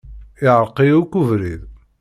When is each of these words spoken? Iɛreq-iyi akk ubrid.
Iɛreq-iyi 0.43 0.95
akk 1.01 1.13
ubrid. 1.19 1.61